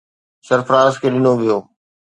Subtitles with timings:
[0.47, 1.57] سرفراز کي ڏنو ويو.